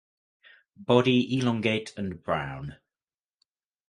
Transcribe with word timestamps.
Body 0.77 1.37
elongate 1.37 1.93
and 1.95 2.23
brown. 2.23 2.77